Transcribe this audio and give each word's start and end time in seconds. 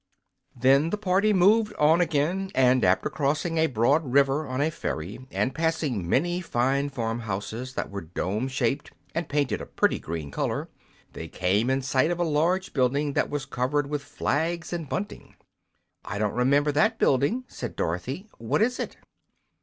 Then 0.55 0.89
the 0.89 0.97
party 0.97 1.31
moved 1.31 1.75
on 1.75 2.01
again, 2.01 2.49
and 2.55 2.83
after 2.83 3.07
crossing 3.07 3.59
a 3.59 3.67
broad 3.67 4.03
river 4.03 4.47
on 4.47 4.59
a 4.59 4.71
ferry 4.71 5.27
and 5.29 5.53
passing 5.53 6.09
many 6.09 6.41
fine 6.41 6.89
farm 6.89 7.19
houses 7.19 7.75
that 7.75 7.91
were 7.91 8.01
dome 8.01 8.47
shaped 8.47 8.91
and 9.13 9.29
painted 9.29 9.61
a 9.61 9.67
pretty 9.67 9.99
green 9.99 10.31
color, 10.31 10.69
they 11.13 11.27
came 11.27 11.69
in 11.69 11.83
sight 11.83 12.09
of 12.09 12.17
a 12.19 12.23
large 12.23 12.73
building 12.73 13.13
that 13.13 13.29
was 13.29 13.45
covered 13.45 13.91
with 13.91 14.01
flags 14.01 14.73
and 14.73 14.89
bunting. 14.89 15.35
"I 16.03 16.17
don't 16.17 16.33
remember 16.33 16.71
that 16.71 16.97
building," 16.97 17.43
said 17.47 17.75
Dorothy. 17.75 18.27
"What 18.39 18.63
is 18.63 18.79
it?" 18.79 18.97